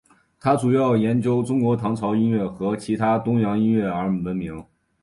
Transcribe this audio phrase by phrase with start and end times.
[0.39, 4.65] 他主要以研究中国唐朝音乐和其他东洋音乐而闻名。